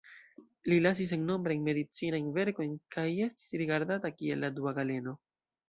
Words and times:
Li 0.71 0.79
lasis 0.85 1.11
sennombrajn 1.13 1.61
medicinajn 1.67 2.33
verkojn 2.39 2.73
kaj 2.97 3.05
estis 3.29 3.55
rigardata 3.65 4.15
kiel 4.19 4.45
la 4.47 4.53
dua 4.59 4.77
Galeno. 4.83 5.19